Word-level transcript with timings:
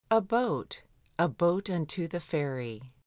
"A 0.09 0.19
BOAT, 0.19 0.81
A 1.19 1.27
BOAT 1.27 1.69
UNTO 1.69 2.07
THE 2.07 2.19
FERRY." 2.19 2.91